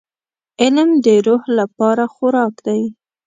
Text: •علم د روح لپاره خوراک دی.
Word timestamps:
•علم 0.61 0.89
د 1.05 1.07
روح 1.25 1.43
لپاره 1.59 2.03
خوراک 2.13 2.53
دی. 2.65 2.81